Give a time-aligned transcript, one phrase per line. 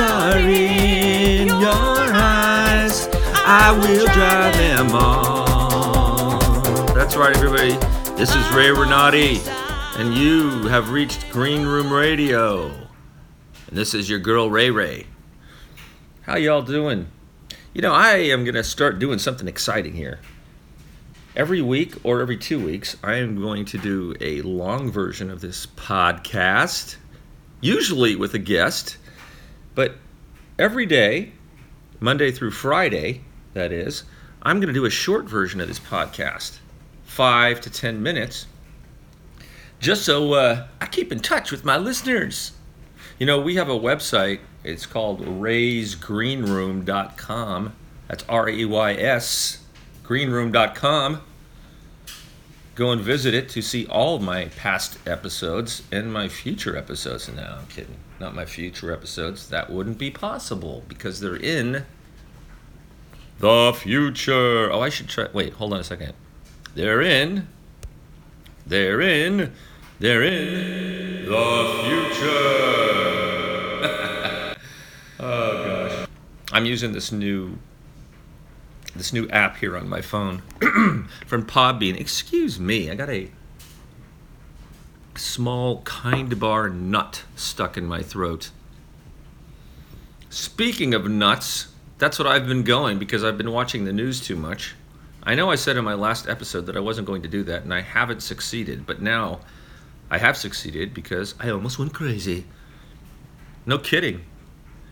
[0.00, 3.06] are in your eyes,
[3.44, 6.38] I will dry them all.
[6.94, 7.72] That's right, everybody.
[8.16, 9.40] This is Ray Renati,
[9.96, 12.68] and you have reached Green Room Radio.
[12.68, 15.06] And this is your girl Ray Ray.
[16.22, 17.08] How y'all doing?
[17.74, 20.20] You know, I am going to start doing something exciting here.
[21.36, 25.40] Every week or every two weeks, I am going to do a long version of
[25.40, 26.96] this podcast,
[27.60, 28.96] usually with a guest,
[29.74, 29.96] but
[30.58, 31.32] every day,
[32.00, 33.22] Monday through Friday,
[33.54, 34.04] that is,
[34.42, 36.58] I'm going to do a short version of this podcast,
[37.04, 38.46] five to ten minutes,
[39.80, 42.52] just so uh, I keep in touch with my listeners.
[43.18, 44.38] You know, we have a website.
[44.64, 47.72] It's called raysgreenroom.com.
[48.08, 49.58] That's R E Y S,
[50.02, 51.20] greenroom.com.
[52.74, 57.28] Go and visit it to see all my past episodes and my future episodes.
[57.28, 57.96] No, I'm kidding.
[58.20, 59.48] Not my future episodes.
[59.48, 61.86] That wouldn't be possible because they're in
[63.38, 64.70] the future.
[64.70, 65.28] Oh, I should try.
[65.32, 66.12] Wait, hold on a second.
[66.74, 67.48] They're in.
[68.66, 69.52] They're in.
[70.00, 72.26] They're in the future.
[75.20, 76.08] oh gosh.
[76.52, 77.58] I'm using this new
[78.94, 80.42] this new app here on my phone
[81.26, 81.98] from Podbean.
[81.98, 83.30] Excuse me, I got a
[85.20, 88.50] small kind bar nut stuck in my throat.
[90.28, 91.68] Speaking of nuts,
[91.98, 94.74] that's what I've been going because I've been watching the news too much.
[95.22, 97.62] I know I said in my last episode that I wasn't going to do that,
[97.62, 99.40] and I haven't succeeded, but now
[100.10, 102.46] I have succeeded because I almost went crazy.
[103.66, 104.24] No kidding.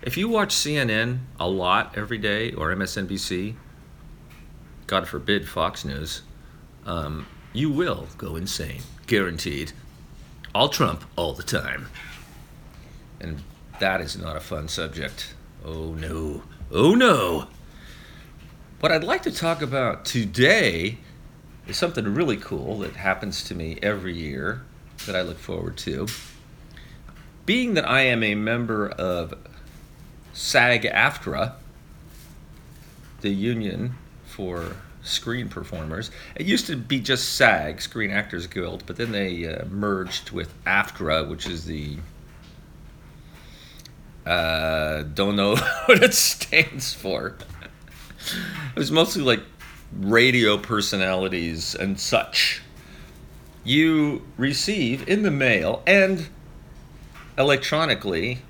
[0.00, 3.54] If you watch CNN a lot every day or MSNBC,
[4.86, 6.22] God forbid Fox News,
[6.86, 8.80] um, you will go insane.
[9.06, 9.72] Guaranteed.
[10.54, 11.88] All Trump all the time.
[13.20, 13.42] And
[13.80, 15.34] that is not a fun subject.
[15.64, 16.42] Oh no.
[16.70, 17.48] Oh no.
[18.80, 20.98] What I'd like to talk about today
[21.66, 24.62] is something really cool that happens to me every year
[25.06, 26.06] that I look forward to.
[27.46, 29.34] Being that I am a member of
[30.32, 31.54] SAG AFTRA,
[33.22, 33.94] the union
[34.24, 36.10] for screen performers.
[36.34, 40.52] It used to be just SAG, Screen Actors Guild, but then they uh, merged with
[40.64, 41.98] AFTRA, which is the
[44.26, 45.56] uh, don't know
[45.86, 47.36] what it stands for.
[48.74, 49.40] it was mostly like
[49.92, 52.62] radio personalities and such.
[53.62, 56.28] You receive in the mail and
[57.38, 58.42] electronically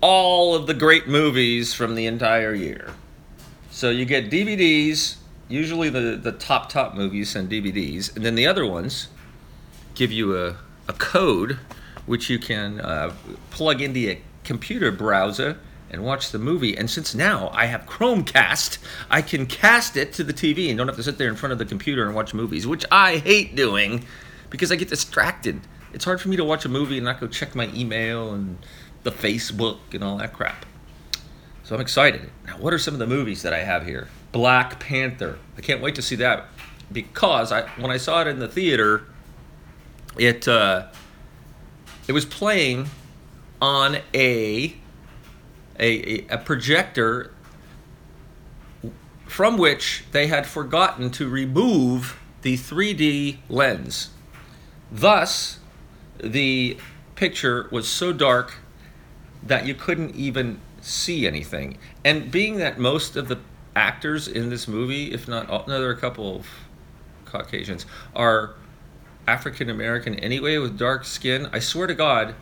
[0.00, 2.92] all of the great movies from the entire year.
[3.72, 5.16] So you get DVDs,
[5.48, 9.08] usually the, the top, top movies send DVDs, and then the other ones
[9.94, 10.56] give you a,
[10.88, 11.58] a code
[12.04, 13.14] which you can uh,
[13.50, 15.58] plug into a computer browser
[15.90, 16.76] and watch the movie.
[16.76, 18.76] And since now I have Chromecast,
[19.10, 21.54] I can cast it to the TV and don't have to sit there in front
[21.54, 24.04] of the computer and watch movies, which I hate doing
[24.50, 25.62] because I get distracted.
[25.94, 28.58] It's hard for me to watch a movie and not go check my email and
[29.02, 30.66] the Facebook and all that crap.
[31.64, 32.30] So I'm excited.
[32.46, 34.08] Now, what are some of the movies that I have here?
[34.32, 35.38] Black Panther.
[35.56, 36.46] I can't wait to see that
[36.90, 39.04] because I when I saw it in the theater,
[40.18, 40.88] it uh,
[42.08, 42.88] it was playing
[43.60, 44.74] on a,
[45.78, 47.32] a a projector
[49.26, 54.10] from which they had forgotten to remove the 3D lens.
[54.90, 55.60] Thus,
[56.18, 56.76] the
[57.14, 58.58] picture was so dark
[59.42, 61.78] that you couldn't even see anything.
[62.04, 63.38] And being that most of the
[63.74, 66.46] actors in this movie, if not all, no, there are a couple of
[67.24, 68.54] Caucasians, are
[69.26, 72.34] African American anyway with dark skin, I swear to God,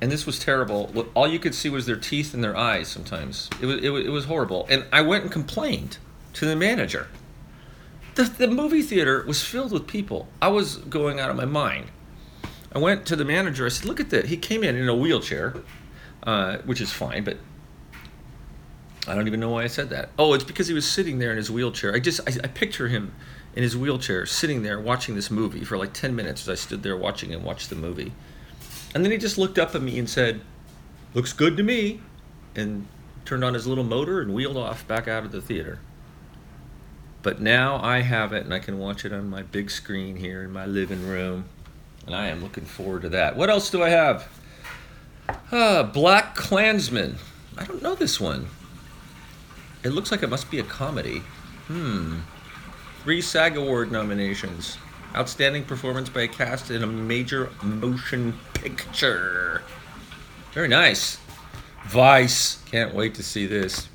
[0.00, 1.06] and this was terrible.
[1.14, 3.48] All you could see was their teeth and their eyes sometimes.
[3.60, 4.66] It was, it was, it was horrible.
[4.68, 5.98] And I went and complained
[6.34, 7.08] to the manager.
[8.14, 10.28] The, the movie theater was filled with people.
[10.42, 11.86] I was going out of my mind.
[12.72, 13.66] I went to the manager.
[13.66, 15.54] I said, "Look at that." He came in in a wheelchair,
[16.24, 17.38] uh, which is fine, but
[19.06, 20.10] I don't even know why I said that.
[20.18, 21.94] Oh, it's because he was sitting there in his wheelchair.
[21.94, 23.14] I just I, I picture him
[23.54, 26.82] in his wheelchair sitting there watching this movie for like ten minutes as I stood
[26.82, 28.12] there watching him watch the movie,
[28.94, 30.40] and then he just looked up at me and said,
[31.12, 32.00] "Looks good to me,"
[32.54, 32.86] and
[33.24, 35.78] turned on his little motor and wheeled off back out of the theater.
[37.22, 40.42] But now I have it and I can watch it on my big screen here
[40.42, 41.46] in my living room.
[42.06, 43.34] And I am looking forward to that.
[43.34, 44.28] What else do I have?
[45.54, 47.14] Uh, Black Klansman.
[47.56, 48.48] I don't know this one.
[49.84, 51.22] It looks like it must be a comedy.
[51.68, 52.18] Hmm.
[53.04, 54.78] three SAG Award nominations.
[55.14, 59.62] Outstanding performance by a cast in a major motion picture.
[60.54, 61.18] Very nice.
[61.86, 62.60] Vice.
[62.64, 63.88] Can't wait to see this.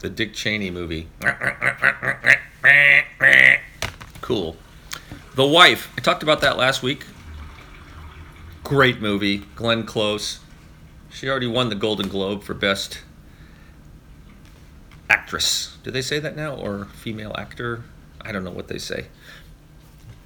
[0.00, 1.08] The Dick Cheney movie.
[4.20, 4.54] Cool.
[5.34, 5.90] The Wife.
[5.96, 7.06] I talked about that last week.
[8.64, 9.38] Great movie.
[9.56, 10.40] Glenn Close.
[11.10, 13.00] She already won the Golden Globe for Best
[15.10, 15.76] Actress.
[15.82, 16.54] Do they say that now?
[16.54, 17.84] Or female actor?
[18.20, 19.06] I don't know what they say.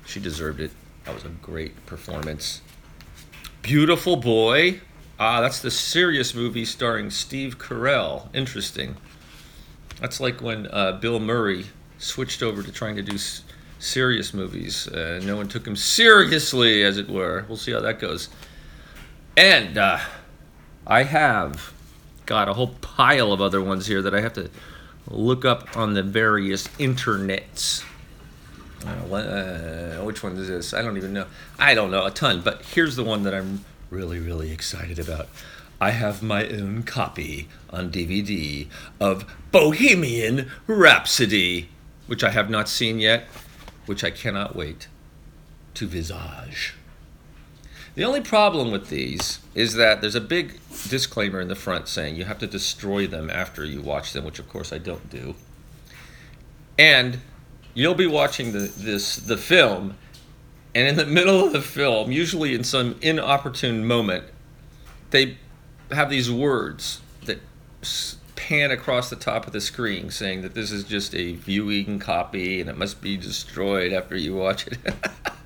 [0.06, 0.72] She deserved it.
[1.04, 2.60] That was a great performance.
[3.62, 4.80] Beautiful Boy.
[5.20, 8.28] Ah, that's the serious movie starring Steve Carell.
[8.34, 8.96] Interesting.
[10.00, 11.66] That's like when uh, Bill Murray
[11.98, 13.44] switched over to trying to do s-
[13.78, 14.88] serious movies.
[14.88, 17.44] Uh, no one took him seriously, as it were.
[17.46, 18.28] We'll see how that goes.
[19.36, 20.00] And uh,
[20.86, 21.72] I have
[22.26, 24.50] got a whole pile of other ones here that I have to
[25.08, 27.84] look up on the various internets.
[28.84, 30.74] Uh, uh, which one is this?
[30.74, 31.26] I don't even know.
[31.58, 35.28] I don't know a ton, but here's the one that I'm really, really excited about.
[35.80, 38.68] I have my own copy on DVD
[39.00, 41.68] of Bohemian Rhapsody,
[42.06, 43.24] which I have not seen yet,
[43.86, 44.88] which I cannot wait
[45.74, 46.74] to visage.
[47.94, 50.58] The only problem with these is that there's a big
[50.88, 54.38] disclaimer in the front saying you have to destroy them after you watch them, which
[54.38, 55.34] of course I don't do.
[56.78, 57.20] And
[57.74, 59.96] you'll be watching the this the film
[60.74, 64.24] and in the middle of the film, usually in some inopportune moment,
[65.10, 65.36] they
[65.90, 67.40] have these words that
[68.36, 72.60] pan across the top of the screen saying that this is just a viewing copy
[72.60, 74.78] and it must be destroyed after you watch it.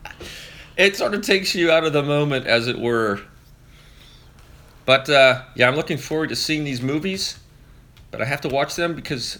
[0.76, 3.20] it sort of takes you out of the moment, as it were.
[4.84, 7.38] But uh, yeah, I'm looking forward to seeing these movies,
[8.10, 9.38] but I have to watch them because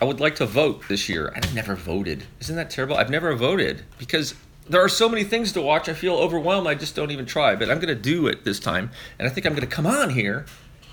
[0.00, 1.32] I would like to vote this year.
[1.34, 2.24] I've never voted.
[2.40, 2.96] Isn't that terrible?
[2.96, 4.34] I've never voted because
[4.68, 5.88] there are so many things to watch.
[5.88, 6.66] I feel overwhelmed.
[6.66, 7.54] I just don't even try.
[7.54, 8.90] But I'm going to do it this time.
[9.18, 10.44] And I think I'm going to come on here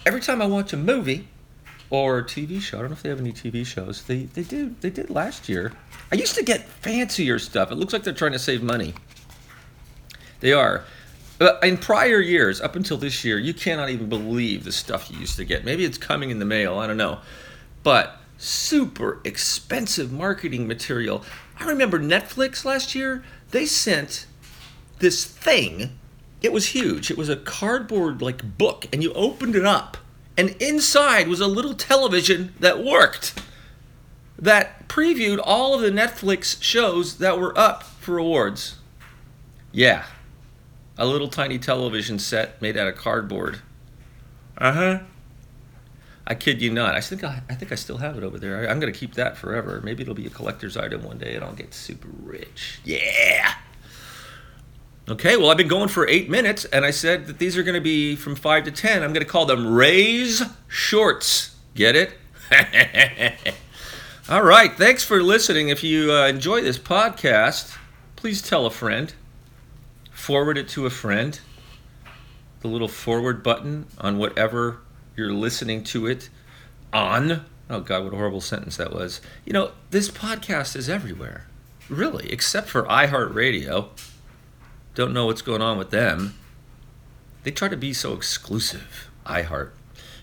[0.06, 1.28] every time I watch a movie
[1.90, 2.78] or a TV show.
[2.78, 4.04] I don't know if they have any TV shows.
[4.04, 4.76] They they do.
[4.82, 5.74] They did last year.
[6.12, 7.72] I used to get fancier stuff.
[7.72, 8.94] It looks like they're trying to save money.
[10.44, 10.84] They are.
[11.64, 15.38] In prior years, up until this year, you cannot even believe the stuff you used
[15.38, 15.64] to get.
[15.64, 16.80] Maybe it's coming in the mail.
[16.80, 17.20] I don't know.
[17.82, 21.24] But super expensive marketing material.
[21.58, 24.26] I remember Netflix last year, they sent
[25.00, 25.98] this thing.
[26.42, 27.10] It was huge.
[27.10, 29.96] It was a cardboard like book and you opened it up
[30.38, 33.40] and inside was a little television that worked.
[34.38, 38.76] That previewed all of the Netflix shows that were up for awards.
[39.72, 40.04] Yeah.
[40.98, 43.62] A little tiny television set made out of cardboard.
[44.58, 45.00] Uh-huh.
[46.26, 46.96] I kid you not.
[46.96, 48.62] I think I, I think I still have it over there.
[48.62, 49.82] I, I'm gonna keep that forever.
[49.84, 52.80] Maybe it'll be a collector's item one day, and I'll get super rich.
[52.86, 53.56] Yeah.
[55.10, 55.36] Okay.
[55.36, 58.16] Well, I've been going for eight minutes, and I said that these are gonna be
[58.16, 59.04] from five to ten.
[59.04, 61.56] I'm gonna call them Ray's Shorts.
[61.76, 62.14] Get it?
[64.30, 64.72] All right.
[64.78, 65.68] Thanks for listening.
[65.70, 67.78] If you uh, enjoy this podcast,
[68.16, 69.14] please tell a friend.
[70.14, 71.40] Forward it to a friend.
[72.62, 74.80] The little forward button on whatever
[75.18, 76.30] you're listening to it
[76.94, 77.46] on.
[77.70, 79.20] Oh, God, what a horrible sentence that was.
[79.46, 81.48] You know, this podcast is everywhere,
[81.90, 83.90] really, except for iHeartRadio.
[84.96, 86.36] Don't know what's going on with them.
[87.44, 89.72] They try to be so exclusive, iHeart.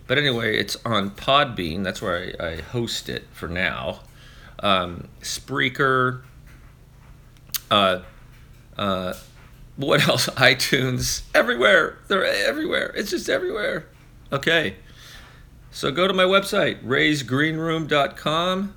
[0.07, 1.85] But anyway, it's on Podbean.
[1.85, 4.01] That's where I, I host it for now.
[4.61, 6.23] Um, Spreaker.
[7.71, 8.01] Uh,
[8.77, 9.15] uh,
[9.81, 10.27] what else?
[10.37, 11.23] iTunes.
[11.35, 11.99] Everywhere.
[12.09, 12.93] They're everywhere.
[12.97, 13.87] It's just everywhere.
[14.33, 14.77] Okay.
[15.71, 18.75] So go to my website, raysgreenroom.com.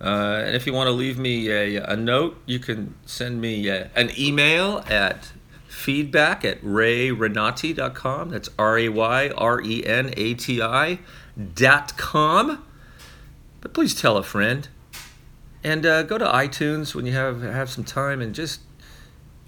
[0.00, 3.68] Uh, and if you want to leave me a, a note, you can send me
[3.68, 5.32] a, an email at
[5.68, 8.30] feedback at rayrenati.com.
[8.30, 10.98] That's R A Y R E N A T I
[11.54, 12.64] dot com.
[13.60, 14.68] But please tell a friend.
[15.62, 18.60] And uh, go to iTunes when you have, have some time and just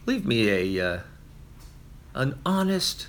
[0.06, 1.00] leave me a uh,
[2.14, 3.08] an honest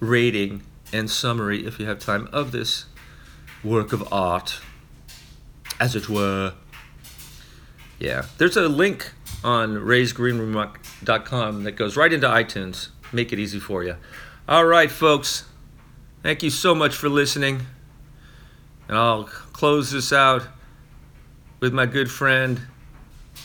[0.00, 0.62] rating
[0.92, 2.86] and summary, if you have time, of this
[3.62, 4.60] work of art,
[5.78, 6.54] as it were.
[7.98, 9.12] Yeah, there's a link
[9.44, 12.88] on raysgreenroom.com that goes right into iTunes.
[13.12, 13.96] Make it easy for you.
[14.48, 15.44] All right, folks.
[16.22, 17.66] Thank you so much for listening.
[18.88, 20.42] And I'll close this out
[21.60, 22.62] with my good friend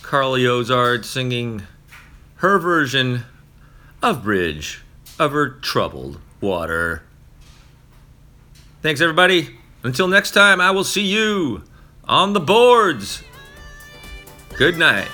[0.01, 1.63] Carly Ozard singing
[2.35, 3.23] her version
[4.01, 4.83] of Bridge
[5.19, 7.03] over Troubled Water.
[8.81, 9.57] Thanks, everybody.
[9.83, 11.63] Until next time, I will see you
[12.05, 13.23] on the boards.
[14.57, 15.07] Good night.